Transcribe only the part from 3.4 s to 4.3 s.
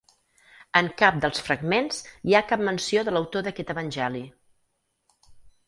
d'aquest evangeli.